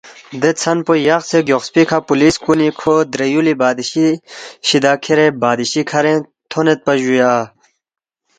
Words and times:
دے 0.41 0.51
ژھن 0.61 0.77
پو 0.85 0.93
یقسے 1.09 1.39
گیوخسپی 1.47 1.83
کھہ 1.89 1.99
پولیس 2.07 2.35
کُنی 2.43 2.69
کھو 2.79 2.93
درے 3.11 3.27
یُولی 3.33 3.53
بادشی 3.61 4.07
شِدیا 4.67 4.93
کھیرے 5.03 5.27
بادشی 5.41 5.81
کَھرِنگ 5.89 6.23
تھونیدپا 6.49 6.93
جُویا 7.01 7.31